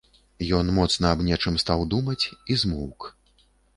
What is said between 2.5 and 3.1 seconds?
і змоўк.